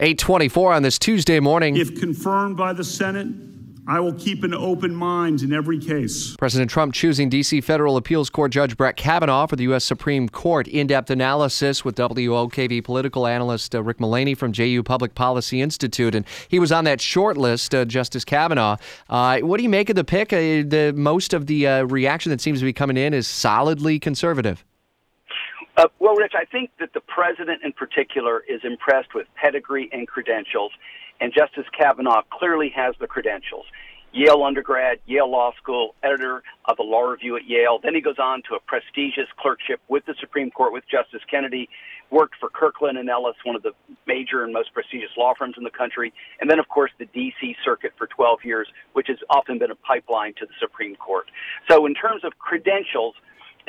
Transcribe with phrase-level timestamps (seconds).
[0.00, 1.76] 824 on this Tuesday morning.
[1.76, 3.28] If confirmed by the Senate,
[3.86, 6.36] I will keep an open mind in every case.
[6.36, 7.60] President Trump choosing D.C.
[7.60, 9.84] Federal Appeals Court Judge Brett Kavanaugh for the U.S.
[9.84, 10.66] Supreme Court.
[10.68, 16.14] In depth analysis with WOKV political analyst uh, Rick Mullaney from JU Public Policy Institute.
[16.14, 18.76] And he was on that short list, uh, Justice Kavanaugh.
[19.10, 20.32] Uh, what do you make of the pick?
[20.32, 23.98] Uh, the Most of the uh, reaction that seems to be coming in is solidly
[23.98, 24.64] conservative.
[25.80, 30.06] Uh, well, Rich, I think that the president in particular is impressed with pedigree and
[30.06, 30.72] credentials,
[31.22, 33.64] and Justice Kavanaugh clearly has the credentials.
[34.12, 37.78] Yale undergrad, Yale Law School, editor of the Law Review at Yale.
[37.82, 41.70] Then he goes on to a prestigious clerkship with the Supreme Court with Justice Kennedy,
[42.10, 43.72] worked for Kirkland and Ellis, one of the
[44.06, 47.56] major and most prestigious law firms in the country, and then, of course, the D.C.
[47.64, 51.30] Circuit for 12 years, which has often been a pipeline to the Supreme Court.
[51.70, 53.14] So, in terms of credentials,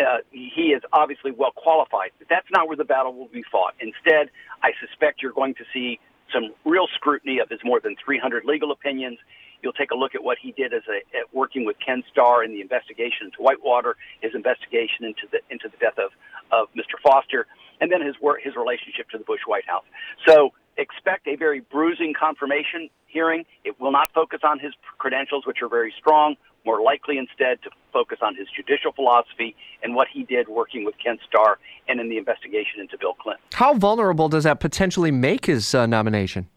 [0.02, 2.12] uh, he is obviously well qualified.
[2.20, 3.76] But that's not where the battle will be fought.
[3.80, 4.30] Instead,
[4.64, 6.00] I suspect you're going to see
[6.34, 9.20] some real scrutiny of his more than 300 legal opinions.
[9.62, 12.44] You'll take a look at what he did as a at working with Ken Starr
[12.44, 16.12] in the investigation into Whitewater, his investigation into the into the death of
[16.52, 16.98] of Mr.
[17.04, 17.46] Foster,
[17.80, 19.86] and then his work his relationship to the Bush White House.
[20.28, 23.46] So expect a very bruising confirmation hearing.
[23.64, 26.36] It will not focus on his credentials, which are very strong.
[26.66, 30.95] More likely, instead, to focus on his judicial philosophy and what he did working with
[31.03, 33.44] Ken Starr and in the investigation into Bill Clinton.
[33.53, 36.48] How vulnerable does that potentially make his uh, nomination?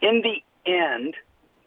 [0.00, 1.14] In the end,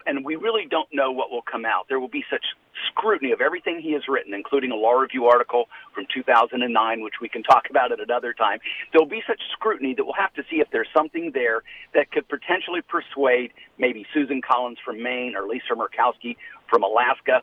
[0.06, 1.88] and we really don't know what will come out.
[1.90, 2.44] There will be such
[2.88, 7.30] scrutiny of everything he has written, including a law review article from 2009, which we
[7.30, 8.60] can talk about at another time.
[8.92, 11.64] There will be such scrutiny that we'll have to see if there's something there
[11.94, 16.38] that could potentially persuade maybe Susan Collins from Maine or Lisa Murkowski
[16.70, 17.42] from Alaska.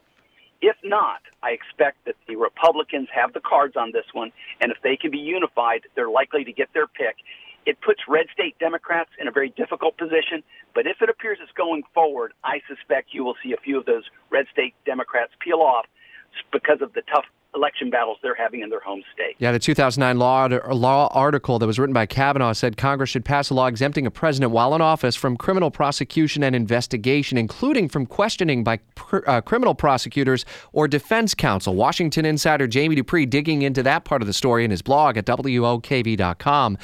[0.62, 4.30] If not, I expect that the Republicans have the cards on this one,
[4.60, 7.16] and if they can be unified, they're likely to get their pick.
[7.66, 10.42] It puts red state Democrats in a very difficult position,
[10.72, 13.86] but if it appears it's going forward, I suspect you will see a few of
[13.86, 15.86] those red state Democrats peel off
[16.52, 19.36] because of the tough election battles they're having in their home state.
[19.38, 23.50] Yeah, the 2009 law, law article that was written by Kavanaugh said Congress should pass
[23.50, 28.06] a law exempting a president while in office from criminal prosecution and investigation, including from
[28.06, 31.74] questioning by pr- uh, criminal prosecutors or defense counsel.
[31.74, 35.26] Washington insider Jamie Dupree digging into that part of the story in his blog at
[35.26, 36.78] WOKV.com.